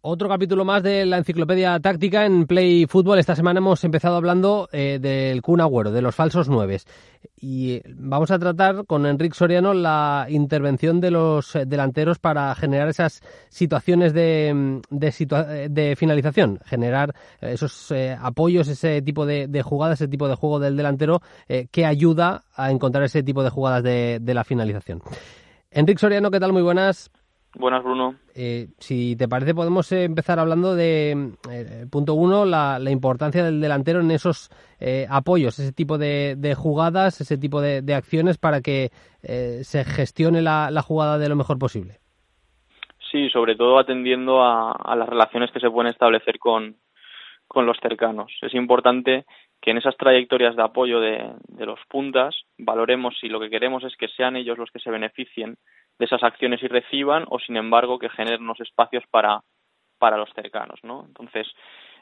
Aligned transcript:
Otro 0.00 0.28
capítulo 0.28 0.64
más 0.64 0.84
de 0.84 1.04
la 1.04 1.18
enciclopedia 1.18 1.80
táctica 1.80 2.24
en 2.24 2.46
Play 2.46 2.86
Football. 2.86 3.18
Esta 3.18 3.34
semana 3.34 3.58
hemos 3.58 3.82
empezado 3.82 4.14
hablando 4.14 4.68
eh, 4.70 5.00
del 5.02 5.42
Kun 5.42 5.60
Agüero, 5.60 5.90
de 5.90 6.02
los 6.02 6.14
falsos 6.14 6.48
nueves. 6.48 6.86
Y 7.40 7.80
vamos 7.96 8.30
a 8.30 8.38
tratar 8.38 8.86
con 8.86 9.06
Enrique 9.06 9.34
Soriano 9.34 9.74
la 9.74 10.26
intervención 10.28 11.00
de 11.00 11.10
los 11.10 11.58
delanteros 11.66 12.20
para 12.20 12.54
generar 12.54 12.88
esas 12.88 13.22
situaciones 13.48 14.14
de, 14.14 14.80
de, 14.88 15.96
finalización, 15.96 16.60
generar 16.64 17.12
esos 17.40 17.90
eh, 17.90 18.16
apoyos, 18.20 18.68
ese 18.68 19.02
tipo 19.02 19.26
de, 19.26 19.62
jugadas, 19.62 20.00
ese 20.00 20.08
tipo 20.08 20.28
de 20.28 20.36
juego 20.36 20.60
del 20.60 20.76
delantero 20.76 21.22
eh, 21.48 21.66
que 21.72 21.84
ayuda 21.84 22.44
a 22.54 22.70
encontrar 22.70 23.02
ese 23.02 23.24
tipo 23.24 23.42
de 23.42 23.50
jugadas 23.50 23.82
de, 23.82 24.20
de 24.22 24.34
la 24.34 24.44
finalización. 24.44 25.02
Enrique 25.72 25.98
Soriano, 25.98 26.30
¿qué 26.30 26.38
tal? 26.38 26.52
Muy 26.52 26.62
buenas. 26.62 27.10
Buenas, 27.58 27.82
Bruno. 27.82 28.14
Eh, 28.36 28.68
si 28.78 29.16
te 29.16 29.26
parece, 29.26 29.52
podemos 29.52 29.90
eh, 29.90 30.04
empezar 30.04 30.38
hablando 30.38 30.76
de, 30.76 31.32
eh, 31.50 31.86
punto 31.90 32.14
uno, 32.14 32.44
la, 32.44 32.78
importancia 32.88 33.42
del 33.42 33.60
delantero 33.60 34.00
en 34.00 34.12
esos 34.12 34.48
apoyos, 35.10 35.58
ese 35.58 35.72
tipo 35.72 35.98
de, 35.98 36.54
jugadas, 36.56 37.20
ese 37.20 37.36
tipo 37.36 37.60
de, 37.60 37.82
acciones 37.94 38.38
para 38.38 38.60
que 38.60 38.90
se 39.20 39.84
gestione 39.84 40.40
la, 40.40 40.82
jugada 40.82 41.18
de 41.18 41.28
lo 41.28 41.34
mejor 41.34 41.58
posible. 41.58 41.98
Sí, 43.10 43.28
sobre 43.30 43.56
todo 43.56 43.80
atendiendo 43.80 44.40
a, 44.40 44.94
las 44.94 45.08
relaciones 45.08 45.50
que 45.50 45.58
se 45.58 45.68
pueden 45.68 45.90
establecer 45.90 46.38
con, 46.38 46.76
con 47.48 47.66
los 47.66 47.78
cercanos. 47.80 48.32
Es 48.42 48.54
importante 48.54 49.24
que 49.60 49.70
en 49.70 49.78
esas 49.78 49.96
trayectorias 49.96 50.54
de 50.54 50.62
apoyo 50.62 51.00
de, 51.00 51.32
de, 51.48 51.66
los 51.66 51.80
puntas 51.88 52.36
valoremos 52.58 53.18
si 53.18 53.28
lo 53.28 53.40
que 53.40 53.50
queremos 53.50 53.82
es 53.84 53.96
que 53.96 54.08
sean 54.08 54.36
ellos 54.36 54.58
los 54.58 54.70
que 54.70 54.78
se 54.78 54.90
beneficien 54.90 55.56
de 55.98 56.04
esas 56.04 56.22
acciones 56.22 56.62
y 56.62 56.68
reciban 56.68 57.24
o 57.28 57.38
sin 57.40 57.56
embargo 57.56 57.98
que 57.98 58.10
generen 58.10 58.42
unos 58.42 58.60
espacios 58.60 59.02
para, 59.10 59.40
para 59.98 60.16
los 60.16 60.30
cercanos, 60.34 60.78
¿no? 60.82 61.04
Entonces, 61.06 61.48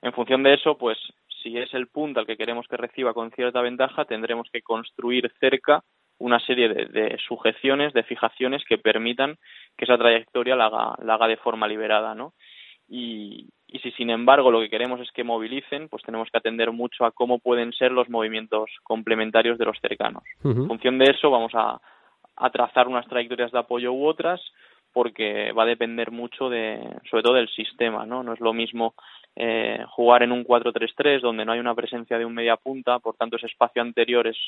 en 0.03 0.13
función 0.13 0.43
de 0.43 0.55
eso, 0.55 0.77
pues 0.77 0.99
si 1.43 1.57
es 1.57 1.73
el 1.75 1.89
punto 1.89 2.21
al 2.21 2.27
que 2.27 2.37
queremos 2.37 2.67
que 2.69 2.77
reciba 2.77 3.15
con 3.15 3.31
cierta 3.31 3.63
ventaja, 3.63 4.05
tendremos 4.05 4.49
que 4.51 4.63
construir 4.63 5.33
cerca 5.41 5.83
una 6.19 6.41
serie 6.41 6.69
de, 6.69 7.19
sujeciones, 7.27 7.93
de 7.93 8.03
fijaciones 8.03 8.65
que 8.65 8.79
permitan 8.79 9.37
que 9.77 9.85
esa 9.85 9.99
trayectoria 9.99 10.57
la 10.57 10.67
haga, 10.67 10.95
la 11.03 11.15
haga 11.15 11.29
de 11.29 11.37
forma 11.37 11.69
liberada, 11.69 12.15
¿no? 12.15 12.33
Y, 12.89 13.49
y 13.69 13.79
si 13.81 13.91
sin 13.93 14.11
embargo 14.11 14.51
lo 14.51 14.61
que 14.61 14.71
queremos 14.71 15.01
es 15.01 15.11
que 15.13 15.25
movilicen, 15.25 15.89
pues 15.89 16.03
tenemos 16.03 16.31
que 16.31 16.39
atender 16.39 16.71
mucho 16.73 17.05
a 17.05 17.11
cómo 17.11 17.39
pueden 17.39 17.73
ser 17.73 17.93
los 17.93 18.09
movimientos 18.09 18.71
complementarios 18.83 19.59
de 19.59 19.65
los 19.65 19.79
cercanos. 19.81 20.23
En 20.45 20.67
función 20.69 20.99
de 20.99 21.07
eso 21.11 21.31
vamos 21.31 21.53
a, 21.55 21.81
a 22.37 22.51
trazar 22.51 22.87
unas 22.87 23.07
trayectorias 23.09 23.51
de 23.51 23.59
apoyo 23.59 23.93
u 23.93 24.07
otras 24.07 24.41
porque 24.93 25.53
va 25.53 25.65
a 25.65 25.67
depender 25.67 26.11
mucho 26.11 26.49
de, 26.49 26.79
sobre 27.11 27.23
todo 27.23 27.35
del 27.35 27.51
sistema, 27.51 28.07
¿no? 28.07 28.23
No 28.23 28.33
es 28.33 28.41
lo 28.41 28.55
mismo 28.55 28.95
eh, 29.35 29.85
jugar 29.91 30.23
en 30.23 30.33
un 30.33 30.45
4-3-3 30.45 31.21
donde 31.21 31.45
no 31.45 31.53
hay 31.53 31.59
una 31.61 31.75
presencia 31.75 32.17
de 32.17 32.25
un 32.25 32.33
media 32.33 32.57
punta, 32.57 32.99
por 33.01 33.15
tanto 33.17 33.37
ese 33.37 33.47
espacio 33.47 33.83
anterior 33.83 34.27
es, 34.27 34.39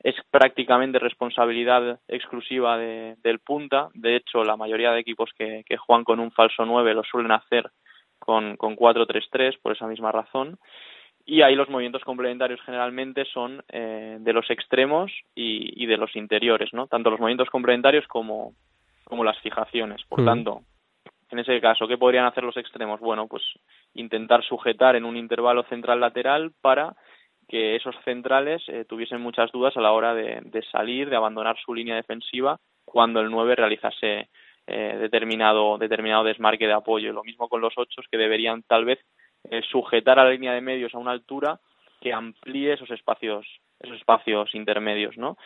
es 0.00 0.14
prácticamente 0.30 1.00
responsabilidad 1.00 1.98
exclusiva 2.06 2.78
de, 2.78 3.16
del 3.24 3.40
punta. 3.40 3.88
De 3.94 4.14
hecho, 4.14 4.44
la 4.44 4.56
mayoría 4.56 4.92
de 4.92 5.00
equipos 5.00 5.30
que, 5.36 5.64
que 5.66 5.76
juegan 5.76 6.04
con 6.04 6.20
un 6.20 6.30
falso 6.30 6.64
9 6.64 6.94
lo 6.94 7.02
suelen 7.02 7.32
hacer 7.32 7.68
con, 8.18 8.56
con 8.56 8.76
4-3-3 8.76 9.58
por 9.60 9.72
esa 9.72 9.86
misma 9.86 10.12
razón 10.12 10.58
y 11.26 11.42
ahí 11.42 11.54
los 11.54 11.70
movimientos 11.70 12.04
complementarios 12.04 12.60
generalmente 12.62 13.24
son 13.24 13.62
eh, 13.70 14.18
de 14.20 14.32
los 14.32 14.50
extremos 14.50 15.10
y, 15.34 15.86
de 15.86 15.96
los 15.96 16.14
interiores, 16.16 16.72
¿no? 16.74 16.86
Tanto 16.86 17.10
los 17.10 17.18
movimientos 17.18 17.48
complementarios 17.48 18.06
como, 18.06 18.52
como 19.04 19.24
las 19.24 19.38
fijaciones. 19.38 20.02
Por 20.06 20.20
mm. 20.20 20.24
tanto, 20.26 20.60
en 21.30 21.38
ese 21.38 21.60
caso, 21.60 21.88
¿qué 21.88 21.96
podrían 21.96 22.26
hacer 22.26 22.44
los 22.44 22.56
extremos? 22.58 23.00
Bueno, 23.00 23.26
pues 23.26 23.42
intentar 23.94 24.44
sujetar 24.44 24.96
en 24.96 25.04
un 25.04 25.16
intervalo 25.16 25.62
central 25.64 26.00
lateral 26.00 26.52
para 26.60 26.94
que 27.48 27.76
esos 27.76 27.94
centrales 28.04 28.62
eh, 28.68 28.84
tuviesen 28.86 29.20
muchas 29.20 29.50
dudas 29.50 29.76
a 29.76 29.80
la 29.80 29.92
hora 29.92 30.14
de, 30.14 30.62
salir, 30.70 31.08
de 31.08 31.16
abandonar 31.16 31.56
su 31.64 31.74
línea 31.74 31.96
defensiva 31.96 32.58
cuando 32.84 33.20
el 33.20 33.30
9 33.30 33.56
realizase 33.56 34.28
eh, 34.66 34.96
determinado, 35.00 35.78
determinado 35.78 36.24
desmarque 36.24 36.66
de 36.66 36.72
apoyo. 36.72 37.12
Lo 37.12 37.24
mismo 37.24 37.48
con 37.48 37.60
los 37.60 37.74
8 37.76 38.02
que 38.10 38.18
deberían 38.18 38.62
tal 38.62 38.84
vez 38.84 38.98
eh, 39.50 39.62
sujetar 39.70 40.18
a 40.18 40.24
la 40.24 40.30
línea 40.30 40.52
de 40.52 40.60
medios 40.60 40.94
a 40.94 40.98
una 40.98 41.12
altura 41.12 41.60
que 42.00 42.12
amplíe 42.12 42.72
esos 42.72 42.90
espacios, 42.90 43.46
esos 43.80 43.96
espacios 43.96 44.54
intermedios, 44.54 45.16
¿no? 45.16 45.36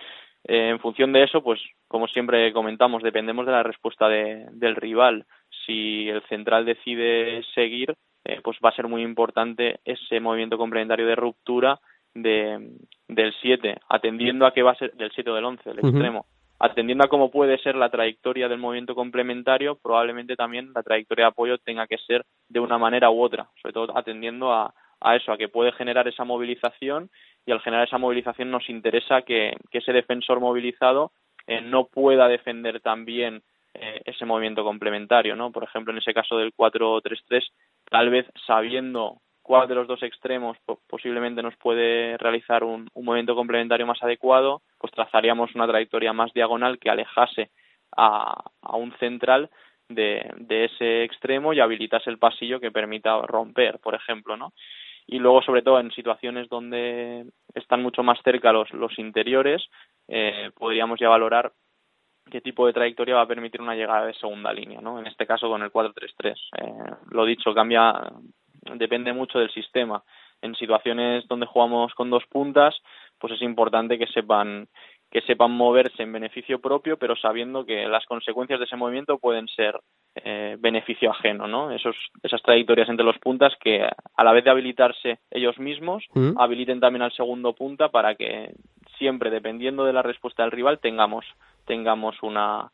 Eh, 0.44 0.70
en 0.70 0.78
función 0.80 1.12
de 1.12 1.24
eso, 1.24 1.42
pues 1.42 1.60
como 1.88 2.06
siempre 2.08 2.52
comentamos, 2.52 3.02
dependemos 3.02 3.46
de 3.46 3.52
la 3.52 3.62
respuesta 3.62 4.08
de, 4.08 4.46
del 4.52 4.76
rival. 4.76 5.26
Si 5.66 6.08
el 6.08 6.22
central 6.28 6.64
decide 6.64 7.42
seguir, 7.54 7.94
eh, 8.24 8.40
pues 8.42 8.58
va 8.64 8.70
a 8.70 8.76
ser 8.76 8.88
muy 8.88 9.02
importante 9.02 9.80
ese 9.84 10.20
movimiento 10.20 10.58
complementario 10.58 11.06
de 11.06 11.16
ruptura 11.16 11.80
de, 12.14 12.72
del 13.08 13.34
7, 13.40 13.76
atendiendo 13.88 14.46
a 14.46 14.52
que 14.52 14.62
va 14.62 14.72
a 14.72 14.76
ser 14.76 14.92
del 14.94 15.10
7 15.12 15.30
o 15.30 15.34
del 15.34 15.44
11, 15.44 15.70
el 15.70 15.78
extremo, 15.78 16.26
atendiendo 16.58 17.04
a 17.04 17.08
cómo 17.08 17.30
puede 17.30 17.58
ser 17.58 17.74
la 17.76 17.90
trayectoria 17.90 18.48
del 18.48 18.58
movimiento 18.58 18.94
complementario, 18.94 19.76
probablemente 19.76 20.36
también 20.36 20.72
la 20.74 20.82
trayectoria 20.82 21.26
de 21.26 21.30
apoyo 21.30 21.58
tenga 21.58 21.86
que 21.86 21.98
ser 21.98 22.24
de 22.48 22.60
una 22.60 22.78
manera 22.78 23.10
u 23.10 23.22
otra, 23.22 23.48
sobre 23.62 23.72
todo 23.72 23.96
atendiendo 23.96 24.52
a, 24.52 24.74
a 25.00 25.16
eso, 25.16 25.32
a 25.32 25.38
que 25.38 25.48
puede 25.48 25.72
generar 25.72 26.08
esa 26.08 26.24
movilización 26.24 27.10
y 27.46 27.52
al 27.52 27.60
generar 27.60 27.86
esa 27.86 27.98
movilización 27.98 28.50
nos 28.50 28.68
interesa 28.68 29.22
que, 29.22 29.56
ese 29.70 29.92
defensor 29.92 30.40
movilizado 30.40 31.12
eh, 31.46 31.60
no 31.60 31.86
pueda 31.86 32.28
defender 32.28 32.80
también 32.80 33.42
eh, 33.74 34.02
ese 34.04 34.24
movimiento 34.24 34.64
complementario, 34.64 35.36
¿no? 35.36 35.52
Por 35.52 35.64
ejemplo, 35.64 35.92
en 35.92 35.98
ese 35.98 36.12
caso 36.12 36.36
del 36.36 36.52
4-3-3, 36.52 37.44
tal 37.88 38.10
vez 38.10 38.26
sabiendo 38.46 39.18
cuál 39.48 39.66
de 39.66 39.74
los 39.74 39.88
dos 39.88 40.02
extremos 40.02 40.58
posiblemente 40.86 41.42
nos 41.42 41.56
puede 41.56 42.18
realizar 42.18 42.62
un, 42.62 42.90
movimiento 42.94 43.34
complementario 43.34 43.86
más 43.86 44.02
adecuado, 44.02 44.60
pues 44.76 44.92
trazaríamos 44.92 45.54
una 45.54 45.66
trayectoria 45.66 46.12
más 46.12 46.34
diagonal 46.34 46.78
que 46.78 46.90
alejase 46.90 47.48
a, 47.96 48.44
un 48.74 48.92
central 48.98 49.48
de, 49.88 50.30
ese 50.50 51.02
extremo 51.02 51.54
y 51.54 51.60
habilitase 51.60 52.10
el 52.10 52.18
pasillo 52.18 52.60
que 52.60 52.70
permita 52.70 53.22
romper, 53.22 53.78
por 53.78 53.94
ejemplo, 53.94 54.36
¿no? 54.36 54.52
Y 55.06 55.18
luego, 55.18 55.40
sobre 55.40 55.62
todo, 55.62 55.80
en 55.80 55.92
situaciones 55.92 56.50
donde 56.50 57.24
están 57.54 57.82
mucho 57.82 58.02
más 58.02 58.18
cerca 58.22 58.52
los, 58.52 58.70
los 58.74 58.98
interiores, 58.98 59.66
eh, 60.08 60.50
podríamos 60.58 61.00
ya 61.00 61.08
valorar 61.08 61.52
qué 62.30 62.42
tipo 62.42 62.66
de 62.66 62.74
trayectoria 62.74 63.14
va 63.14 63.22
a 63.22 63.26
permitir 63.26 63.62
una 63.62 63.74
llegada 63.74 64.04
de 64.04 64.12
segunda 64.12 64.52
línea, 64.52 64.82
¿no? 64.82 64.98
En 64.98 65.06
este 65.06 65.26
caso 65.26 65.48
con 65.48 65.62
el 65.62 65.72
4-3-3. 65.72 66.34
Eh, 66.58 66.94
lo 67.12 67.24
dicho, 67.24 67.54
cambia 67.54 67.94
depende 68.74 69.12
mucho 69.12 69.38
del 69.38 69.50
sistema. 69.50 70.02
En 70.40 70.54
situaciones 70.54 71.26
donde 71.26 71.46
jugamos 71.46 71.94
con 71.94 72.10
dos 72.10 72.24
puntas, 72.26 72.76
pues 73.18 73.32
es 73.32 73.42
importante 73.42 73.98
que 73.98 74.06
sepan 74.06 74.68
que 75.10 75.22
sepan 75.22 75.52
moverse 75.52 76.02
en 76.02 76.12
beneficio 76.12 76.60
propio, 76.60 76.98
pero 76.98 77.16
sabiendo 77.16 77.64
que 77.64 77.88
las 77.88 78.04
consecuencias 78.04 78.58
de 78.58 78.66
ese 78.66 78.76
movimiento 78.76 79.18
pueden 79.18 79.48
ser 79.48 79.80
eh, 80.14 80.56
beneficio 80.60 81.10
ajeno, 81.10 81.46
¿no? 81.46 81.70
Esos, 81.70 81.96
esas 82.22 82.42
trayectorias 82.42 82.90
entre 82.90 83.06
los 83.06 83.18
puntas 83.18 83.54
que 83.58 83.84
a 83.84 84.24
la 84.24 84.32
vez 84.32 84.44
de 84.44 84.50
habilitarse 84.50 85.18
ellos 85.30 85.58
mismos, 85.58 86.04
mm. 86.12 86.38
habiliten 86.38 86.80
también 86.80 87.02
al 87.02 87.12
segundo 87.12 87.54
punta 87.54 87.88
para 87.88 88.16
que 88.16 88.52
siempre, 88.98 89.30
dependiendo 89.30 89.84
de 89.84 89.94
la 89.94 90.02
respuesta 90.02 90.42
del 90.42 90.52
rival, 90.52 90.78
tengamos, 90.78 91.24
tengamos 91.64 92.22
una, 92.22 92.70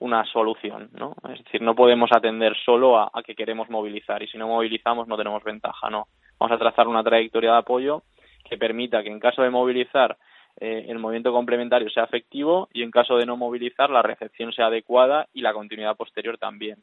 una 0.00 0.24
solución, 0.24 0.90
¿no? 0.92 1.14
Es 1.32 1.42
decir, 1.44 1.62
no 1.62 1.74
podemos 1.74 2.10
atender 2.12 2.56
solo 2.64 2.98
a, 2.98 3.10
que 3.24 3.34
queremos 3.34 3.68
movilizar 3.68 4.22
y 4.22 4.28
si 4.28 4.38
no 4.38 4.48
movilizamos 4.48 5.08
no 5.08 5.16
tenemos 5.16 5.42
ventaja, 5.42 5.90
no. 5.90 6.06
Vamos 6.38 6.54
a 6.54 6.58
trazar 6.58 6.86
una 6.86 7.02
trayectoria 7.02 7.52
de 7.52 7.58
apoyo 7.58 8.02
que 8.48 8.56
permita 8.56 9.02
que 9.02 9.10
en 9.10 9.18
caso 9.18 9.42
de 9.42 9.50
movilizar 9.50 10.16
eh, 10.60 10.86
el 10.88 10.98
movimiento 10.98 11.32
complementario 11.32 11.90
sea 11.90 12.04
efectivo 12.04 12.68
y 12.72 12.82
en 12.82 12.90
caso 12.90 13.16
de 13.16 13.26
no 13.26 13.36
movilizar 13.36 13.90
la 13.90 14.02
recepción 14.02 14.52
sea 14.52 14.66
adecuada 14.66 15.28
y 15.32 15.40
la 15.40 15.52
continuidad 15.52 15.96
posterior 15.96 16.38
también. 16.38 16.78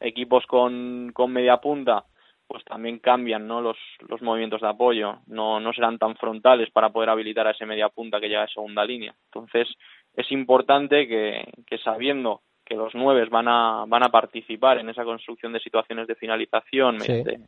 Equipos 0.00 0.44
con, 0.46 1.12
con 1.12 1.32
media 1.32 1.58
punta 1.58 2.04
pues 2.50 2.64
también 2.64 2.98
cambian 2.98 3.46
¿no? 3.46 3.60
los, 3.60 3.76
los 4.08 4.20
movimientos 4.22 4.60
de 4.60 4.66
apoyo, 4.66 5.20
no, 5.28 5.60
no 5.60 5.72
serán 5.72 5.98
tan 5.98 6.16
frontales 6.16 6.68
para 6.72 6.90
poder 6.90 7.08
habilitar 7.08 7.46
a 7.46 7.52
ese 7.52 7.64
media 7.64 7.88
punta 7.90 8.18
que 8.18 8.28
llega 8.28 8.42
a 8.42 8.48
segunda 8.48 8.84
línea. 8.84 9.14
Entonces, 9.26 9.68
es 10.20 10.32
importante 10.32 11.06
que, 11.06 11.44
sabiendo 11.84 12.42
que 12.64 12.76
los 12.76 12.94
nueve 12.94 13.24
van 13.30 13.48
a, 13.48 13.84
van 13.86 14.02
a 14.02 14.10
participar 14.10 14.78
en 14.78 14.88
esa 14.88 15.04
construcción 15.04 15.52
de 15.52 15.60
situaciones 15.60 16.06
de 16.06 16.14
finalización 16.14 16.98
mediante 16.98 17.40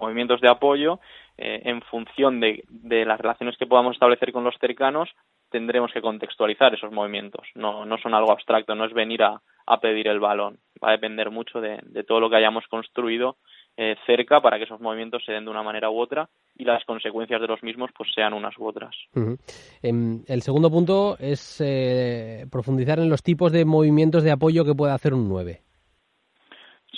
movimientos 0.00 0.40
de 0.40 0.48
apoyo, 0.48 1.00
eh, 1.36 1.62
en 1.64 1.82
función 1.82 2.40
de, 2.40 2.64
de, 2.68 3.04
las 3.04 3.20
relaciones 3.20 3.56
que 3.56 3.66
podamos 3.66 3.94
establecer 3.94 4.32
con 4.32 4.44
los 4.44 4.56
cercanos, 4.58 5.10
tendremos 5.50 5.92
que 5.92 6.00
contextualizar 6.00 6.74
esos 6.74 6.90
movimientos. 6.90 7.46
No, 7.54 7.84
no 7.84 7.98
son 7.98 8.14
algo 8.14 8.32
abstracto, 8.32 8.74
no 8.74 8.86
es 8.86 8.92
venir 8.94 9.22
a, 9.22 9.40
a 9.66 9.80
pedir 9.80 10.08
el 10.08 10.18
balón. 10.18 10.58
Va 10.82 10.88
a 10.88 10.92
depender 10.92 11.30
mucho 11.30 11.60
de, 11.60 11.78
de 11.82 12.04
todo 12.04 12.20
lo 12.20 12.30
que 12.30 12.36
hayamos 12.36 12.66
construido 12.68 13.36
eh, 13.76 13.96
cerca 14.06 14.40
para 14.40 14.58
que 14.58 14.64
esos 14.64 14.80
movimientos 14.80 15.24
se 15.24 15.32
den 15.32 15.44
de 15.44 15.50
una 15.50 15.62
manera 15.62 15.90
u 15.90 15.98
otra 15.98 16.28
y 16.56 16.64
las 16.64 16.84
consecuencias 16.84 17.40
de 17.40 17.46
los 17.46 17.62
mismos 17.62 17.90
pues 17.96 18.10
sean 18.14 18.34
unas 18.34 18.56
u 18.58 18.66
otras. 18.66 18.94
Em, 19.82 20.22
el 20.28 20.42
segundo 20.42 20.70
punto 20.70 21.16
es 21.18 21.60
eh, 21.64 22.46
profundizar 22.50 22.98
en 22.98 23.08
los 23.08 23.22
tipos 23.22 23.50
de 23.50 23.64
movimientos 23.64 24.24
de 24.24 24.30
apoyo 24.30 24.64
que 24.64 24.74
puede 24.74 24.92
hacer 24.92 25.14
un 25.14 25.28
9. 25.28 25.60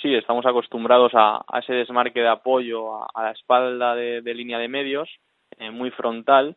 Sí, 0.02 0.14
estamos 0.14 0.44
acostumbrados 0.44 1.12
a, 1.14 1.44
ese 1.60 1.72
desmarque 1.72 2.20
de 2.20 2.28
apoyo 2.28 3.04
a, 3.04 3.22
la 3.22 3.30
espalda 3.30 3.94
de, 3.94 4.34
línea 4.34 4.58
de 4.58 4.68
medios, 4.68 5.08
eh, 5.58 5.70
muy 5.70 5.90
frontal, 5.92 6.56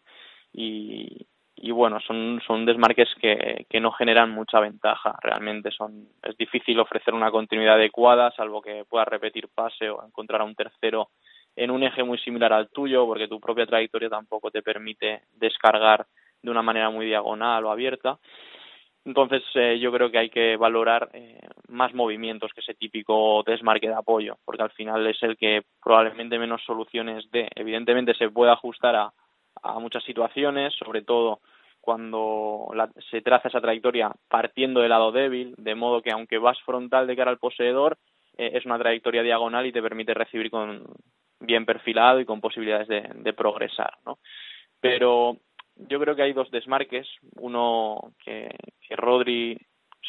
y, 0.52 1.28
y 1.60 1.72
bueno, 1.72 2.00
son, 2.00 2.42
son 2.46 2.66
desmarques 2.66 3.10
que, 3.20 3.66
que 3.70 3.80
no 3.80 3.92
generan 3.92 4.30
mucha 4.32 4.60
ventaja. 4.60 5.16
Realmente 5.22 5.72
son, 5.72 6.08
es 6.24 6.38
difícil 6.38 6.80
ofrecer 6.80 7.14
una 7.14 7.32
continuidad 7.32 7.76
adecuada, 7.76 8.32
salvo 8.32 8.62
que 8.62 8.86
puedas 8.88 9.08
repetir 9.08 9.48
pase 9.54 9.90
o 9.90 10.06
encontrar 10.06 10.42
a 10.42 10.46
un 10.46 10.56
tercero 10.56 11.10
en 11.56 11.72
un 11.72 11.82
eje 11.84 12.04
muy 12.04 12.20
similar 12.20 12.54
al 12.54 12.70
tuyo, 12.70 13.06
porque 13.08 13.28
tu 13.28 13.40
propia 13.40 13.66
trayectoria 13.66 14.10
tampoco 14.10 14.52
te 14.52 14.62
permite 14.62 15.24
descargar 15.34 16.06
de 16.44 16.52
una 16.52 16.62
manera 16.62 16.92
muy 16.92 17.08
diagonal 17.08 17.66
o 17.66 17.72
abierta. 17.72 18.20
Entonces, 19.04 19.42
eh, 19.56 19.80
yo 19.80 19.92
creo 19.92 20.12
que 20.12 20.20
hay 20.20 20.30
que 20.30 20.58
valorar 20.58 21.10
eh, 21.14 21.40
más 21.70 21.94
movimientos 21.94 22.52
que 22.54 22.62
ese 22.62 22.76
típico 22.76 23.42
desmarque 23.44 23.88
de 23.88 23.96
apoyo, 23.96 24.38
porque 24.46 24.64
al 24.64 24.72
final 24.72 25.08
es 25.08 25.24
el 25.24 25.38
que 25.38 25.64
probablemente 25.82 26.38
menos 26.38 26.62
soluciones 26.64 27.26
dé. 27.32 27.50
Evidentemente, 27.56 28.14
se 28.14 28.30
puede 28.30 28.52
ajustar 28.52 28.96
a, 28.96 29.14
a 29.62 29.80
muchas 29.80 30.04
situaciones, 30.04 30.74
sobre 30.76 31.02
todo 31.02 31.40
cuando 31.82 32.70
se 33.10 33.22
traza 33.22 33.48
esa 33.48 33.62
trayectoria 33.62 34.12
partiendo 34.28 34.82
del 34.82 34.90
lado 34.90 35.12
débil, 35.12 35.56
de 35.58 35.74
modo 35.74 36.02
que 36.02 36.12
aunque 36.12 36.38
vas 36.38 36.60
frontal 36.66 37.08
de 37.08 37.16
cara 37.16 37.32
al 37.32 37.38
poseedor, 37.38 37.98
eh, 38.38 38.52
es 38.56 38.66
una 38.66 38.78
trayectoria 38.78 39.24
diagonal 39.24 39.66
y 39.66 39.72
te 39.72 39.82
permite 39.82 40.14
recibir 40.14 40.52
con 40.52 40.84
bien 41.40 41.66
perfilado 41.66 42.20
y 42.20 42.26
con 42.26 42.42
posibilidades 42.42 42.88
de, 42.88 43.34
progresar, 43.34 43.94
¿no? 44.06 44.18
Pero 44.82 45.38
yo 45.76 46.00
creo 46.00 46.16
que 46.16 46.24
hay 46.24 46.34
dos 46.34 46.52
desmarques, 46.52 47.08
uno 47.40 48.12
que, 48.24 48.50
que 48.82 48.96
Rodri 48.96 49.58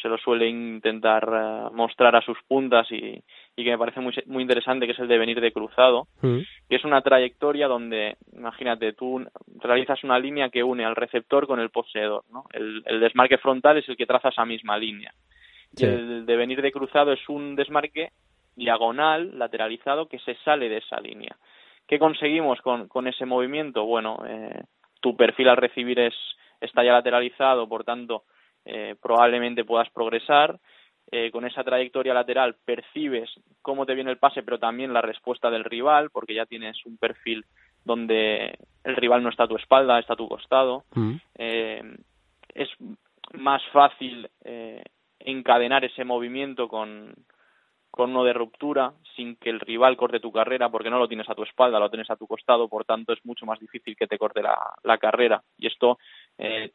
se 0.01 0.07
lo 0.07 0.17
suele 0.17 0.47
intentar 0.47 1.29
eh, 1.31 1.69
mostrar 1.73 2.15
a 2.15 2.21
sus 2.21 2.37
puntas 2.47 2.91
y, 2.91 3.23
y, 3.59 3.63
que 3.63 3.71
me 3.71 3.77
parece 3.77 3.99
muy, 3.99 4.13
muy 4.25 4.41
interesante, 4.41 4.85
que 4.85 4.93
es 4.93 4.99
el 4.99 5.07
de 5.07 5.17
venir 5.17 5.41
de 5.41 5.51
cruzado, 5.51 6.07
mm. 6.21 6.39
que 6.69 6.75
es 6.75 6.83
una 6.83 7.01
trayectoria 7.01 7.67
donde, 7.67 8.17
imagínate, 8.33 8.93
tú 8.93 9.25
realizas 9.59 10.03
una 10.03 10.19
línea 10.19 10.49
que 10.49 10.63
une 10.63 10.85
al 10.85 10.95
receptor 10.95 11.47
con 11.47 11.59
el 11.59 11.69
poseedor, 11.69 12.23
¿no? 12.31 12.45
El, 12.53 12.83
el 12.85 12.99
desmarque 12.99 13.37
frontal 13.37 13.77
es 13.77 13.89
el 13.89 13.97
que 13.97 14.05
traza 14.05 14.29
esa 14.29 14.45
misma 14.45 14.77
línea. 14.77 15.13
Y 15.77 15.85
el 15.85 16.25
de 16.25 16.35
venir 16.35 16.61
de 16.61 16.71
cruzado 16.71 17.11
es 17.11 17.29
un 17.29 17.55
desmarque 17.55 18.09
diagonal, 18.55 19.37
lateralizado, 19.37 20.07
que 20.07 20.19
se 20.19 20.35
sale 20.43 20.67
de 20.67 20.77
esa 20.77 20.99
línea. 20.99 21.35
¿Qué 21.87 21.99
conseguimos 21.99 22.61
con, 22.61 22.87
con 22.87 23.07
ese 23.07 23.25
movimiento? 23.25 23.85
Bueno, 23.85 24.23
eh, 24.27 24.63
tu 24.99 25.15
perfil 25.15 25.49
al 25.49 25.57
recibir 25.57 25.99
es, 25.99 26.13
está 26.59 26.83
ya 26.83 26.93
lateralizado, 26.93 27.67
por 27.67 27.83
tanto, 27.83 28.23
eh, 28.65 28.95
probablemente 29.01 29.63
puedas 29.63 29.89
progresar. 29.89 30.59
Eh, 31.11 31.31
con 31.31 31.45
esa 31.45 31.63
trayectoria 31.63 32.13
lateral 32.13 32.55
percibes 32.63 33.29
cómo 33.61 33.85
te 33.85 33.95
viene 33.95 34.11
el 34.11 34.17
pase, 34.17 34.43
pero 34.43 34.59
también 34.59 34.93
la 34.93 35.01
respuesta 35.01 35.49
del 35.49 35.63
rival, 35.63 36.09
porque 36.11 36.35
ya 36.35 36.45
tienes 36.45 36.85
un 36.85 36.97
perfil 36.97 37.45
donde 37.83 38.57
el 38.83 38.95
rival 38.95 39.23
no 39.23 39.29
está 39.29 39.43
a 39.43 39.47
tu 39.47 39.55
espalda, 39.55 39.99
está 39.99 40.13
a 40.13 40.17
tu 40.17 40.27
costado. 40.27 40.83
Mm. 40.93 41.15
Eh, 41.35 41.97
es 42.53 42.69
más 43.33 43.61
fácil 43.71 44.29
encadenar 45.19 45.85
ese 45.85 46.03
movimiento 46.03 46.67
con, 46.67 47.13
con 47.91 48.11
uno 48.11 48.23
de 48.23 48.33
ruptura 48.33 48.93
sin 49.15 49.35
que 49.35 49.49
el 49.49 49.59
rival 49.59 49.97
corte 49.97 50.19
tu 50.19 50.31
carrera 50.31 50.69
porque 50.69 50.89
no 50.89 50.99
lo 50.99 51.07
tienes 51.07 51.29
a 51.29 51.35
tu 51.35 51.43
espalda, 51.43 51.79
lo 51.79 51.89
tienes 51.89 52.09
a 52.09 52.15
tu 52.15 52.27
costado, 52.27 52.67
por 52.67 52.85
tanto 52.85 53.13
es 53.13 53.25
mucho 53.25 53.45
más 53.45 53.59
difícil 53.59 53.95
que 53.95 54.07
te 54.07 54.17
corte 54.17 54.41
la, 54.41 54.57
la 54.83 54.97
carrera 54.97 55.43
y 55.57 55.67
esto 55.67 55.97
eh, 56.37 56.71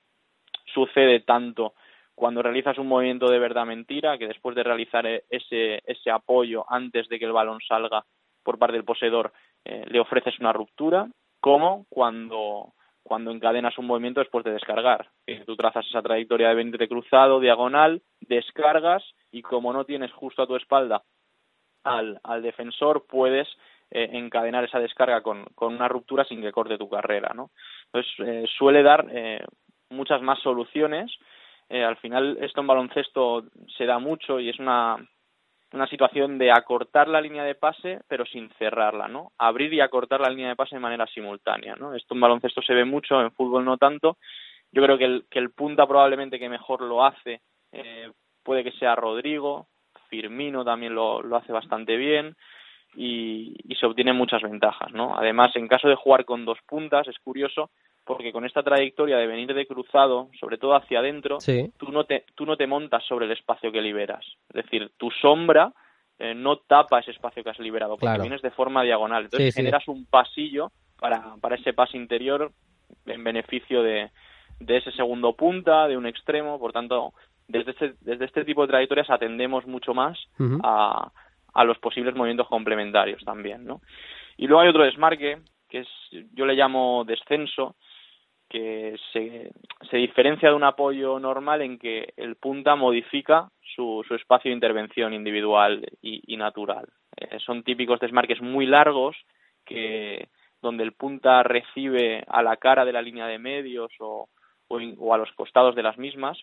sucede 0.72 1.20
tanto 1.20 1.74
cuando 2.14 2.42
realizas 2.42 2.78
un 2.78 2.88
movimiento 2.88 3.28
de 3.28 3.38
verdad 3.38 3.66
mentira, 3.66 4.18
que 4.18 4.28
después 4.28 4.54
de 4.54 4.62
realizar 4.62 5.06
e-, 5.06 5.24
ese, 5.30 5.82
ese 5.86 6.10
apoyo 6.10 6.64
antes 6.68 7.08
de 7.08 7.18
que 7.18 7.24
el 7.24 7.32
balón 7.32 7.60
salga 7.66 8.04
por 8.42 8.58
parte 8.58 8.76
del 8.76 8.84
poseedor, 8.84 9.32
eh, 9.64 9.84
le 9.88 10.00
ofreces 10.00 10.38
una 10.38 10.52
ruptura, 10.52 11.08
como 11.40 11.86
cuando, 11.88 12.74
cuando 13.02 13.30
encadenas 13.30 13.76
un 13.78 13.86
movimiento 13.86 14.20
después 14.20 14.44
de 14.44 14.52
descargar. 14.52 15.08
tú 15.46 15.56
trazas 15.56 15.86
esa 15.86 16.02
trayectoria 16.02 16.48
de 16.48 16.54
venir 16.54 16.78
de 16.78 16.88
cruzado, 16.88 17.40
diagonal, 17.40 18.02
descargas 18.20 19.02
y 19.32 19.42
como 19.42 19.72
no 19.72 19.84
tienes 19.84 20.12
justo 20.12 20.42
a 20.42 20.46
tu 20.46 20.56
espalda 20.56 21.02
al, 21.82 22.20
al 22.22 22.42
defensor, 22.42 23.06
puedes 23.06 23.48
eh, 23.90 24.10
encadenar 24.12 24.64
esa 24.64 24.78
descarga 24.78 25.22
con, 25.22 25.44
con, 25.54 25.74
una 25.74 25.88
ruptura 25.88 26.24
sin 26.24 26.40
que 26.40 26.52
corte 26.52 26.78
tu 26.78 26.88
carrera. 26.88 27.32
¿no? 27.34 27.50
Entonces, 27.86 28.12
eh, 28.26 28.44
suele 28.56 28.82
dar 28.82 29.06
muchas 29.90 30.20
más 30.22 30.38
soluciones. 30.40 31.10
Eh, 31.68 31.82
al 31.82 31.96
final 31.96 32.38
esto 32.40 32.60
en 32.60 32.66
baloncesto 32.66 33.44
se 33.76 33.86
da 33.86 33.98
mucho 33.98 34.38
y 34.38 34.50
es 34.50 34.58
una, 34.58 34.96
una 35.72 35.86
situación 35.86 36.38
de 36.38 36.52
acortar 36.52 37.08
la 37.08 37.20
línea 37.20 37.44
de 37.44 37.54
pase 37.54 38.00
pero 38.08 38.24
sin 38.26 38.50
cerrarla, 38.58 39.08
¿no? 39.08 39.32
Abrir 39.38 39.72
y 39.72 39.80
acortar 39.80 40.20
la 40.20 40.28
línea 40.28 40.48
de 40.48 40.56
pase 40.56 40.76
de 40.76 40.80
manera 40.80 41.06
simultánea, 41.06 41.74
¿no? 41.76 41.94
Esto 41.94 42.14
en 42.14 42.20
baloncesto 42.20 42.62
se 42.62 42.74
ve 42.74 42.84
mucho, 42.84 43.20
en 43.20 43.32
fútbol 43.32 43.64
no 43.64 43.76
tanto. 43.76 44.18
Yo 44.72 44.82
creo 44.82 44.98
que 44.98 45.04
el, 45.04 45.24
que 45.30 45.38
el 45.38 45.50
punta 45.50 45.86
probablemente 45.86 46.38
que 46.38 46.48
mejor 46.48 46.82
lo 46.82 47.04
hace 47.04 47.40
eh, 47.72 48.10
puede 48.42 48.62
que 48.62 48.72
sea 48.72 48.94
Rodrigo, 48.94 49.68
Firmino 50.08 50.64
también 50.64 50.94
lo, 50.94 51.22
lo 51.22 51.36
hace 51.36 51.52
bastante 51.52 51.96
bien 51.96 52.36
y, 52.94 53.56
y 53.64 53.74
se 53.74 53.86
obtienen 53.86 54.16
muchas 54.16 54.42
ventajas, 54.42 54.92
¿no? 54.92 55.16
Además, 55.16 55.56
en 55.56 55.66
caso 55.66 55.88
de 55.88 55.96
jugar 55.96 56.24
con 56.24 56.44
dos 56.44 56.58
puntas, 56.66 57.08
es 57.08 57.18
curioso, 57.18 57.70
porque 58.04 58.32
con 58.32 58.44
esta 58.44 58.62
trayectoria 58.62 59.16
de 59.16 59.26
venir 59.26 59.52
de 59.54 59.66
cruzado, 59.66 60.28
sobre 60.38 60.58
todo 60.58 60.74
hacia 60.74 60.98
adentro, 60.98 61.38
tú, 61.78 61.90
no 61.90 62.04
te, 62.04 62.24
tú 62.34 62.46
no 62.46 62.56
te 62.56 62.66
montas 62.66 63.02
sobre 63.04 63.26
el 63.26 63.32
espacio 63.32 63.72
que 63.72 63.80
liberas. 63.80 64.24
Es 64.50 64.64
decir, 64.64 64.92
tu 64.96 65.10
sombra 65.10 65.72
eh, 66.18 66.34
no 66.34 66.58
tapa 66.58 67.00
ese 67.00 67.10
espacio 67.10 67.42
que 67.42 67.50
has 67.50 67.58
liberado, 67.58 67.96
porque 67.96 68.20
vienes 68.20 68.42
de 68.42 68.50
forma 68.50 68.82
diagonal. 68.82 69.24
Entonces 69.24 69.54
generas 69.54 69.88
un 69.88 70.06
pasillo 70.06 70.70
para, 71.00 71.36
para 71.40 71.56
ese 71.56 71.72
pase 71.72 71.96
interior 71.96 72.52
en 73.06 73.24
beneficio 73.24 73.82
de, 73.82 74.10
de 74.60 74.76
ese 74.76 74.92
segundo 74.92 75.34
punta, 75.34 75.88
de 75.88 75.96
un 75.96 76.06
extremo. 76.06 76.58
Por 76.58 76.72
tanto, 76.72 77.14
desde 77.48 77.72
este, 77.72 77.94
desde 78.00 78.26
este 78.26 78.44
tipo 78.44 78.62
de 78.62 78.68
trayectorias 78.68 79.10
atendemos 79.10 79.66
mucho 79.66 79.94
más 79.94 80.18
a, 80.62 81.10
a 81.54 81.64
los 81.64 81.78
posibles 81.78 82.14
movimientos 82.14 82.48
complementarios 82.48 83.24
también, 83.24 83.64
¿no? 83.64 83.80
Y 84.36 84.46
luego 84.46 84.62
hay 84.62 84.68
otro 84.68 84.84
desmarque, 84.84 85.38
que 85.68 85.80
es, 85.80 85.88
yo 86.32 86.44
le 86.46 86.54
llamo 86.54 87.04
descenso, 87.06 87.76
se, 89.12 89.50
se 89.90 89.96
diferencia 89.96 90.48
de 90.48 90.54
un 90.54 90.64
apoyo 90.64 91.18
normal 91.18 91.62
en 91.62 91.78
que 91.78 92.12
el 92.16 92.36
punta 92.36 92.76
modifica 92.76 93.50
su, 93.74 94.04
su 94.06 94.14
espacio 94.14 94.50
de 94.50 94.54
intervención 94.54 95.12
individual 95.12 95.86
y, 96.02 96.36
natural. 96.36 96.86
Eh, 97.16 97.38
son 97.44 97.62
típicos 97.62 98.00
desmarques 98.00 98.40
muy 98.40 98.66
largos 98.66 99.16
que 99.64 100.28
donde 100.60 100.82
el 100.82 100.92
punta 100.92 101.42
recibe 101.42 102.24
a 102.26 102.42
la 102.42 102.56
cara 102.56 102.84
de 102.84 102.92
la 102.92 103.02
línea 103.02 103.26
de 103.26 103.38
medios 103.38 103.92
o, 104.00 104.28
o, 104.68 105.14
a 105.14 105.18
los 105.18 105.30
costados 105.32 105.74
de 105.74 105.82
las 105.82 105.98
mismas, 105.98 106.38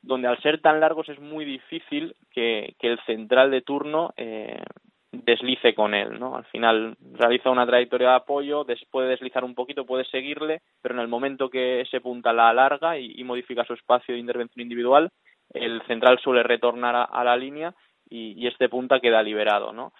donde 0.00 0.28
al 0.28 0.40
ser 0.40 0.60
tan 0.60 0.80
largos 0.80 1.08
es 1.08 1.18
muy 1.18 1.44
difícil 1.44 2.14
que, 2.30 2.74
que 2.78 2.92
el 2.92 3.00
central 3.04 3.50
de 3.50 3.62
turno 3.62 4.12
eh, 4.16 4.62
deslice 5.12 5.74
con 5.74 5.94
él, 5.94 6.18
¿no? 6.18 6.36
Al 6.36 6.44
final 6.46 6.96
realiza 7.14 7.50
una 7.50 7.66
trayectoria 7.66 8.10
de 8.10 8.16
apoyo, 8.16 8.64
después 8.64 9.04
de 9.04 9.10
deslizar 9.10 9.42
un 9.44 9.54
poquito 9.54 9.86
puede 9.86 10.04
seguirle, 10.04 10.60
pero 10.82 10.94
en 10.94 11.00
el 11.00 11.08
momento 11.08 11.48
que 11.48 11.80
ese 11.80 12.00
punta 12.00 12.32
la 12.32 12.50
alarga 12.50 12.98
y, 12.98 13.22
modifica 13.24 13.64
su 13.64 13.72
espacio 13.72 14.14
de 14.14 14.20
intervención 14.20 14.62
individual, 14.62 15.10
el 15.54 15.80
central 15.86 16.18
suele 16.18 16.42
retornar 16.42 17.08
a, 17.10 17.24
la 17.24 17.36
línea 17.36 17.74
y, 18.08 18.46
este 18.46 18.68
punta 18.68 19.00
queda 19.00 19.22
liberado, 19.22 19.72
¿no? 19.72 19.92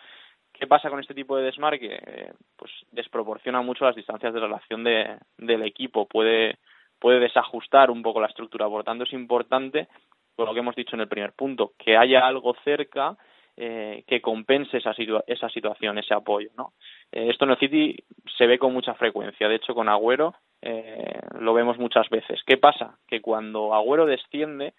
¿Qué 0.53 0.67
pasa 0.67 0.91
con 0.91 1.01
este 1.01 1.15
tipo 1.15 1.37
de 1.37 1.45
desmarque? 1.45 2.01
Eh, 2.05 2.33
pues 2.57 2.73
desproporciona 2.91 3.63
mucho 3.63 3.85
las 3.85 3.95
distancias 3.95 4.35
de 4.35 4.41
relación 4.41 4.83
de, 4.83 5.17
del 5.39 5.63
equipo, 5.63 6.07
puede, 6.07 6.59
puede 6.99 7.21
desajustar 7.21 7.91
un 7.91 8.03
poco 8.03 8.21
la 8.21 8.27
estructura, 8.27 8.67
por 8.67 8.79
lo 8.79 8.85
tanto 8.85 9.05
es 9.05 9.13
importante, 9.13 9.89
por 10.37 10.49
lo 10.49 10.55
que 10.55 10.61
hemos 10.61 10.75
dicho 10.75 10.97
en 10.97 11.01
el 11.01 11.09
primer 11.09 11.33
punto, 11.33 11.73
que 11.79 11.97
haya 11.97 12.27
algo 12.27 12.55
cerca 12.65 13.17
eh, 13.61 14.05
que 14.07 14.21
compense 14.21 14.77
esa, 14.77 14.95
esa 15.27 15.49
situación, 15.49 15.99
ese 15.99 16.15
apoyo. 16.15 16.51
¿no? 16.57 16.75
Eh, 17.11 17.29
esto 17.31 17.45
en 17.45 17.51
el 17.51 17.59
City 17.59 17.97
se 18.37 18.47
ve 18.47 18.59
con 18.59 18.73
mucha 18.73 18.95
frecuencia. 18.95 19.49
De 19.49 19.57
hecho, 19.57 19.75
con 19.75 19.89
Agüero 19.89 20.35
eh, 20.63 21.21
lo 21.41 21.55
vemos 21.55 21.79
muchas 21.79 22.09
veces. 22.09 22.41
¿Qué 22.47 22.57
pasa? 22.57 22.99
Que 23.09 23.21
cuando 23.21 23.75
Agüero 23.75 24.07
desciende, 24.07 24.75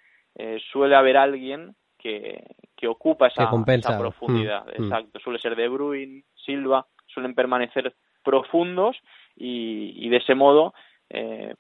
suele 0.72 0.96
haber 0.96 1.18
alguien 1.18 1.76
que, 1.98 2.42
que 2.78 2.88
ocupa 2.88 3.28
esa, 3.28 3.50
profundidad. 3.50 4.66
Mm, 4.66 4.70
mm. 4.70 4.84
Exacto. 4.86 5.20
Suele 5.20 5.40
ser 5.40 5.58
De 5.58 5.68
Bruyne, 5.68 6.24
Silva, 6.34 6.88
suelen 7.08 7.36
permanecer 7.36 7.94
profundos 8.24 8.98
y, 9.36 10.08
de 10.10 10.18
ese 10.18 10.36
modo 10.36 10.74
eh, 11.10 11.56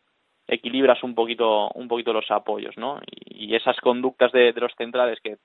equilibras 0.47 1.03
un 1.03 1.15
poquito 1.15 1.69
un 1.69 1.87
poquito 1.87 2.13
los 2.13 2.29
apoyos, 2.31 2.77
¿no? 2.77 2.99
Y, 3.11 3.55
esas 3.55 3.77
conductas 3.77 4.31
de, 4.31 4.53
los 4.53 4.73
centrales 4.77 5.19
que 5.21 5.37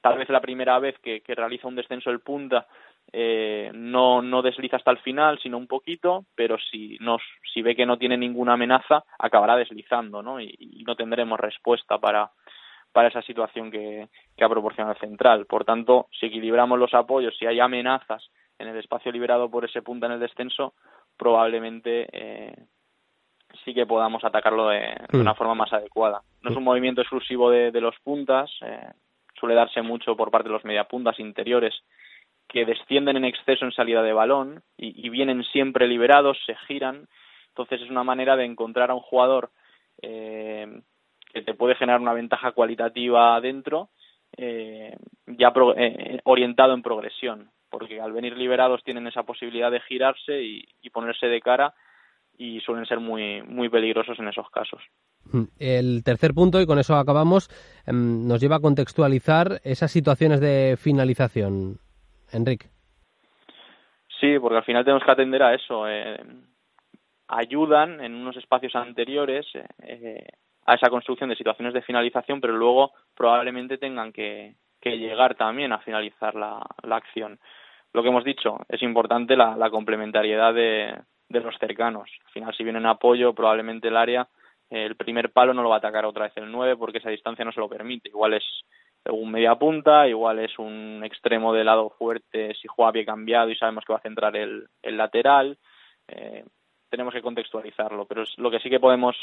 tal 0.00 0.18
vez 0.18 0.28
la 0.28 0.40
primera 0.40 0.78
vez 0.78 0.98
que, 1.00 1.22
realiza 1.26 1.68
un 1.68 1.76
descenso 1.76 2.10
el 2.10 2.20
punta 2.20 2.66
eh, 3.12 3.70
no, 3.74 4.22
no 4.22 4.42
desliza 4.42 4.76
hasta 4.76 4.90
el 4.90 4.98
final, 4.98 5.38
sino 5.40 5.56
un 5.56 5.66
poquito, 5.66 6.24
pero 6.34 6.58
si, 6.58 6.96
nos, 7.00 7.22
si 7.52 7.62
ve 7.62 7.74
que 7.74 7.86
no 7.86 7.98
tiene 7.98 8.16
ninguna 8.16 8.54
amenaza, 8.54 9.04
acabará 9.18 9.56
deslizando, 9.56 10.22
¿no? 10.22 10.40
Y, 10.40 10.84
no 10.86 10.94
tendremos 10.96 11.38
respuesta 11.38 11.98
para, 11.98 12.30
para 12.92 13.08
esa 13.08 13.22
situación 13.22 13.70
que, 13.70 14.08
que 14.36 14.44
ha 14.44 14.48
proporcionado 14.48 14.94
el 14.94 15.00
central. 15.00 15.46
Por 15.46 15.64
tanto, 15.64 16.08
si 16.18 16.26
equilibramos 16.26 16.78
los 16.78 16.94
apoyos, 16.94 17.36
si 17.36 17.46
hay 17.46 17.60
amenazas 17.60 18.30
en 18.58 18.68
el 18.68 18.76
espacio 18.76 19.12
liberado 19.12 19.50
por 19.50 19.64
ese 19.64 19.82
punta 19.82 20.06
en 20.06 20.12
el 20.12 20.20
descenso, 20.20 20.74
probablemente 21.16 22.08
eh, 22.12 22.54
sí 23.64 23.74
que 23.74 23.86
podamos 23.86 24.24
atacarlo 24.24 24.68
de, 24.68 24.94
mm. 25.12 25.20
una 25.20 25.34
forma 25.34 25.54
más 25.54 25.72
adecuada. 25.72 26.22
No 26.42 26.50
es 26.50 26.56
un 26.56 26.64
movimiento 26.64 27.00
exclusivo 27.00 27.50
de, 27.50 27.80
los 27.80 27.98
puntas, 28.00 28.50
eh, 28.62 28.92
suele 29.38 29.54
darse 29.54 29.82
mucho 29.82 30.16
por 30.16 30.30
parte 30.30 30.48
de 30.48 30.54
los 30.54 30.64
mediapuntas 30.64 31.18
interiores 31.18 31.74
que 32.48 32.64
descienden 32.64 33.16
en 33.16 33.24
exceso 33.24 33.64
en 33.64 33.72
salida 33.72 34.02
de 34.02 34.12
balón 34.12 34.62
y, 34.76 35.08
vienen 35.10 35.44
siempre 35.44 35.86
liberados, 35.86 36.38
se 36.46 36.56
giran. 36.66 37.08
Entonces 37.48 37.82
es 37.82 37.90
una 37.90 38.04
manera 38.04 38.36
de 38.36 38.44
encontrar 38.44 38.90
a 38.90 38.94
un 38.94 39.00
jugador 39.00 39.50
eh, 40.00 40.80
que 41.32 41.42
te 41.42 41.54
puede 41.54 41.74
generar 41.74 42.00
una 42.00 42.14
ventaja 42.14 42.52
cualitativa 42.52 43.38
dentro, 43.40 43.90
eh, 44.36 44.96
ya 45.26 45.52
orientado 46.24 46.72
en 46.72 46.82
progresión, 46.82 47.50
porque 47.68 48.00
al 48.00 48.12
venir 48.12 48.36
liberados 48.36 48.82
tienen 48.82 49.06
esa 49.06 49.24
posibilidad 49.24 49.70
de 49.70 49.80
girarse 49.80 50.42
y 50.42 50.90
ponerse 50.90 51.26
de 51.26 51.40
cara 51.40 51.74
y 52.38 52.60
suelen 52.60 52.86
ser 52.86 53.00
muy, 53.00 53.42
muy 53.42 53.68
peligrosos 53.68 54.18
en 54.18 54.28
esos 54.28 54.48
casos. 54.50 54.80
Mm, 55.32 55.42
el 55.58 56.02
tercer 56.04 56.34
punto, 56.34 56.60
y 56.60 56.66
con 56.66 56.78
eso 56.78 56.96
acabamos, 56.96 57.48
em, 57.86 58.26
nos 58.26 58.40
lleva 58.40 58.56
a 58.56 58.60
contextualizar 58.60 59.60
esas 59.64 59.90
situaciones 59.90 60.40
de 60.40 60.76
finalización. 60.78 61.78
Enrique. 62.32 62.66
Sí, 64.20 64.38
porque 64.38 64.58
al 64.58 64.64
final 64.64 64.84
tenemos 64.84 65.04
que 65.04 65.10
atender 65.10 65.42
a 65.42 65.54
eso. 65.54 65.88
Eh, 65.88 66.18
ayudan 67.28 68.02
en 68.02 68.14
unos 68.14 68.36
espacios 68.36 68.74
anteriores 68.74 69.46
eh, 69.82 70.26
a 70.66 70.74
esa 70.74 70.90
construcción 70.90 71.30
de 71.30 71.36
situaciones 71.36 71.72
de 71.72 71.82
finalización, 71.82 72.40
pero 72.40 72.56
luego 72.56 72.92
probablemente 73.14 73.78
tengan 73.78 74.12
que, 74.12 74.54
llegar 74.82 75.34
también 75.34 75.72
a 75.72 75.78
finalizar 75.80 76.34
la, 76.34 76.66
acción. 76.90 77.38
Lo 77.92 78.02
que 78.02 78.08
hemos 78.08 78.24
dicho, 78.24 78.58
es 78.68 78.82
importante 78.82 79.36
la 79.36 79.70
complementariedad 79.70 80.54
de, 80.54 80.94
de 81.28 81.40
los 81.40 81.56
cercanos. 81.58 82.10
Al 82.26 82.32
final, 82.32 82.54
si 82.54 82.64
viene 82.64 82.78
en 82.78 82.86
apoyo, 82.86 83.34
probablemente 83.34 83.88
el 83.88 83.96
área, 83.96 84.28
el 84.70 84.96
primer 84.96 85.30
palo 85.32 85.54
no 85.54 85.62
lo 85.62 85.70
va 85.70 85.76
a 85.76 85.78
atacar 85.78 86.04
otra 86.04 86.24
vez 86.24 86.36
el 86.36 86.50
9 86.50 86.76
porque 86.76 86.98
esa 86.98 87.10
distancia 87.10 87.44
no 87.44 87.52
se 87.52 87.60
lo 87.60 87.68
permite. 87.68 88.08
Igual 88.08 88.34
es 88.34 88.44
un 89.06 89.30
media 89.30 89.54
punta, 89.54 90.06
igual 90.08 90.38
es 90.40 90.58
un 90.58 91.02
extremo 91.04 91.52
de 91.52 91.64
lado 91.64 91.90
fuerte 91.90 92.54
si 92.54 92.68
juega 92.68 92.92
bien 92.92 93.06
cambiado 93.06 93.50
y 93.50 93.56
sabemos 93.56 93.84
que 93.84 93.92
va 93.92 93.98
a 93.98 94.02
centrar 94.02 94.36
el, 94.36 94.68
el 94.82 94.96
lateral. 94.96 95.58
Eh, 96.08 96.44
tenemos 96.90 97.14
que 97.14 97.22
contextualizarlo, 97.22 98.06
pero 98.06 98.24
lo 98.36 98.50
que 98.50 98.60
sí 98.60 98.70
que 98.70 98.80
podemos 98.80 99.16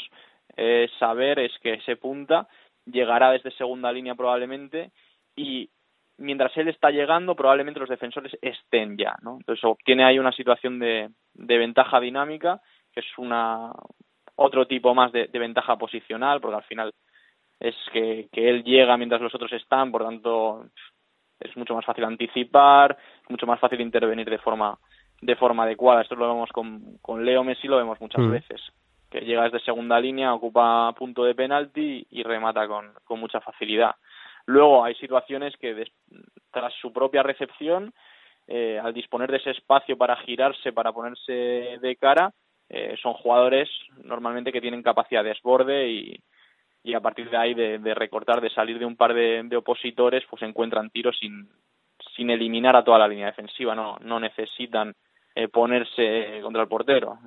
eh, 0.56 0.88
saber 0.98 1.38
es 1.38 1.52
que 1.60 1.74
ese 1.74 1.96
punta 1.96 2.48
llegará 2.84 3.30
desde 3.32 3.50
segunda 3.52 3.92
línea 3.92 4.14
probablemente 4.14 4.90
y 5.34 5.68
mientras 6.18 6.56
él 6.56 6.68
está 6.68 6.90
llegando, 6.90 7.34
probablemente 7.34 7.80
los 7.80 7.88
defensores 7.88 8.36
estén 8.40 8.96
ya, 8.96 9.16
¿no? 9.22 9.36
Entonces 9.38 9.64
obtiene 9.64 10.04
ahí 10.04 10.18
una 10.18 10.32
situación 10.32 10.78
de, 10.78 11.10
de 11.34 11.58
ventaja 11.58 12.00
dinámica, 12.00 12.60
que 12.92 13.00
es 13.00 13.18
una 13.18 13.72
otro 14.36 14.66
tipo 14.66 14.94
más 14.94 15.12
de, 15.12 15.28
ventaja 15.32 15.76
posicional, 15.76 16.40
porque 16.40 16.56
al 16.56 16.64
final 16.64 16.92
es 17.58 17.74
que, 17.92 18.28
que, 18.32 18.48
él 18.48 18.64
llega 18.64 18.96
mientras 18.96 19.20
los 19.20 19.34
otros 19.34 19.52
están, 19.52 19.90
por 19.90 20.04
tanto 20.04 20.66
es 21.40 21.56
mucho 21.56 21.74
más 21.74 21.84
fácil 21.84 22.04
anticipar, 22.04 22.96
mucho 23.28 23.46
más 23.46 23.60
fácil 23.60 23.80
intervenir 23.80 24.28
de 24.28 24.38
forma 24.38 24.78
de 25.20 25.36
forma 25.36 25.64
adecuada. 25.64 26.02
Esto 26.02 26.14
lo 26.14 26.28
vemos 26.28 26.50
con, 26.50 26.98
con 27.00 27.24
Leo 27.24 27.42
Messi, 27.44 27.66
lo 27.68 27.78
vemos 27.78 28.00
muchas 28.00 28.22
mm. 28.22 28.30
veces, 28.30 28.60
que 29.10 29.20
llega 29.20 29.44
desde 29.44 29.60
segunda 29.60 29.98
línea, 29.98 30.34
ocupa 30.34 30.92
punto 30.92 31.24
de 31.24 31.34
penalti 31.34 32.06
y 32.10 32.22
remata 32.22 32.66
con, 32.66 32.92
con 33.04 33.20
mucha 33.20 33.40
facilidad. 33.40 33.94
Luego 34.46 34.84
hay 34.84 34.94
situaciones 34.96 35.56
que 35.56 35.84
tras 36.52 36.72
su 36.74 36.92
propia 36.92 37.22
recepción, 37.22 37.92
eh, 38.46 38.78
al 38.82 38.94
disponer 38.94 39.30
de 39.30 39.38
ese 39.38 39.50
espacio 39.50 39.96
para 39.96 40.16
girarse, 40.18 40.72
para 40.72 40.92
ponerse 40.92 41.32
de 41.80 41.96
cara, 41.98 42.32
eh, 42.68 42.96
son 43.02 43.14
jugadores 43.14 43.68
normalmente 44.04 44.52
que 44.52 44.60
tienen 44.60 44.82
capacidad 44.82 45.22
de 45.22 45.30
desborde 45.30 45.88
y, 45.88 46.20
y 46.82 46.94
a 46.94 47.00
partir 47.00 47.30
de 47.30 47.36
ahí 47.36 47.54
de, 47.54 47.94
recortar, 47.94 48.40
de 48.40 48.50
salir 48.50 48.78
de 48.78 48.84
un 48.84 48.96
par 48.96 49.14
de, 49.14 49.56
opositores, 49.56 50.24
pues 50.28 50.42
encuentran 50.42 50.90
tiros 50.90 51.16
sin, 51.18 51.48
sin 52.16 52.30
eliminar 52.30 52.76
a 52.76 52.84
toda 52.84 52.98
la 52.98 53.08
línea 53.08 53.26
defensiva, 53.26 53.74
no, 53.74 53.96
no 54.00 54.20
necesitan 54.20 54.94
eh, 55.34 55.48
ponerse 55.48 56.40
contra 56.42 56.62
el 56.62 56.68
portero, 56.68 57.18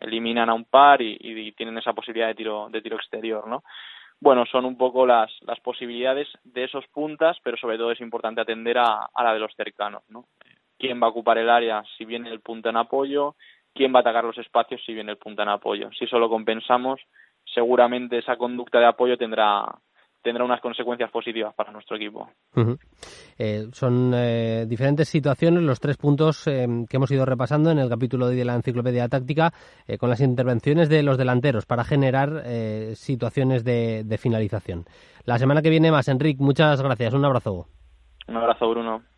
eliminan 0.00 0.48
a 0.48 0.54
un 0.54 0.64
par 0.64 1.02
y, 1.02 1.16
y, 1.20 1.52
tienen 1.52 1.78
esa 1.78 1.92
posibilidad 1.92 2.28
de 2.28 2.34
tiro, 2.34 2.68
de 2.70 2.80
tiro 2.80 2.96
exterior, 2.96 3.46
¿no? 3.46 3.62
bueno, 4.24 4.46
son 4.46 4.64
un 4.64 4.78
poco 4.78 5.06
las, 5.06 5.30
las 5.42 5.60
posibilidades 5.60 6.28
de 6.44 6.64
esos 6.64 6.86
puntas, 6.88 7.36
pero 7.42 7.58
sobre 7.58 7.76
todo 7.76 7.92
es 7.92 8.00
importante 8.00 8.40
atender 8.40 8.78
a, 8.78 9.10
a 9.14 9.22
la 9.22 9.34
de 9.34 9.38
los 9.38 9.54
cercanos, 9.54 10.02
¿no? 10.08 10.24
¿Quién 10.78 11.00
va 11.00 11.06
a 11.06 11.10
ocupar 11.10 11.36
el 11.38 11.50
área 11.50 11.84
si 11.96 12.04
viene 12.06 12.30
el 12.30 12.40
punta 12.40 12.70
en 12.70 12.76
apoyo? 12.76 13.36
¿Quién 13.74 13.92
va 13.92 13.98
a 13.98 14.00
atacar 14.00 14.24
los 14.24 14.38
espacios 14.38 14.80
si 14.84 14.94
viene 14.94 15.12
el 15.12 15.18
punta 15.18 15.42
en 15.42 15.48
apoyo? 15.48 15.90
Si 15.98 16.04
eso 16.04 16.18
lo 16.18 16.28
compensamos, 16.28 17.00
seguramente 17.52 18.18
esa 18.18 18.36
conducta 18.36 18.78
de 18.78 18.86
apoyo 18.86 19.16
tendrá 19.16 19.66
tendrá 20.24 20.42
unas 20.42 20.60
consecuencias 20.62 21.10
positivas 21.10 21.54
para 21.54 21.70
nuestro 21.70 21.96
equipo. 21.96 22.30
Eh, 23.38 23.66
son 23.72 24.12
eh, 24.14 24.64
diferentes 24.66 25.06
situaciones 25.06 25.62
los 25.62 25.78
tres 25.80 25.98
puntos 25.98 26.46
eh, 26.46 26.66
que 26.88 26.96
hemos 26.96 27.10
ido 27.10 27.26
repasando 27.26 27.70
en 27.70 27.78
el 27.78 27.90
capítulo 27.90 28.28
de 28.28 28.42
la 28.42 28.54
enciclopedia 28.54 29.06
táctica 29.06 29.52
con 29.98 30.08
las 30.08 30.20
intervenciones 30.20 30.88
de 30.88 31.02
los 31.02 31.18
delanteros 31.18 31.66
para 31.66 31.84
generar 31.84 32.42
situaciones 32.94 33.64
de, 33.64 34.02
de 34.04 34.18
finalización. 34.18 34.86
La 35.26 35.38
semana 35.38 35.60
que 35.60 35.68
viene 35.68 35.92
más, 35.92 36.08
Enrique, 36.08 36.42
muchas 36.42 36.80
gracias. 36.80 37.12
Un 37.12 37.26
abrazo. 37.26 37.66
Un 38.26 38.36
abrazo, 38.38 38.70
Bruno. 38.70 39.02